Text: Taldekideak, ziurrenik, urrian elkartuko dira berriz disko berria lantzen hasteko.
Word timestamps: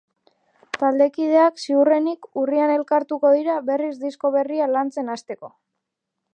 Taldekideak, 0.83 1.59
ziurrenik, 1.65 2.25
urrian 2.43 2.73
elkartuko 2.77 3.35
dira 3.37 3.61
berriz 3.69 3.93
disko 4.07 4.35
berria 4.39 4.73
lantzen 4.77 5.17
hasteko. 5.17 5.55